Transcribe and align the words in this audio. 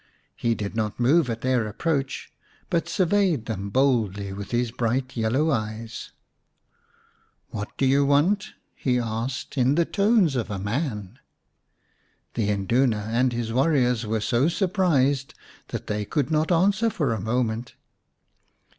He 0.35 0.55
did 0.55 0.75
not 0.75 0.99
move 0.99 1.29
at 1.29 1.41
their 1.41 1.67
approach, 1.67 2.31
but 2.71 2.89
surveyed 2.89 3.45
them 3.45 3.69
boldly 3.69 4.33
with 4.33 4.49
his 4.49 4.71
bright 4.71 5.15
yellow 5.15 5.51
eyes." 5.51 6.09
What 7.51 7.77
do 7.77 7.85
you 7.85 8.03
want?" 8.03 8.53
he 8.75 8.97
asked 8.97 9.59
in 9.59 9.75
the 9.75 9.85
tones 9.85 10.35
of 10.35 10.49
a 10.49 10.57
man. 10.57 11.19
The 12.33 12.49
Induna 12.49 13.09
and 13.11 13.31
his 13.31 13.53
warriors 13.53 14.03
were 14.03 14.21
so 14.21 14.47
surprised 14.49 15.35
that 15.67 15.85
they 15.85 16.03
could 16.03 16.31
not 16.31 16.51
answer 16.51 16.89
for 16.89 17.13
a 17.13 17.21
moment. 17.21 17.75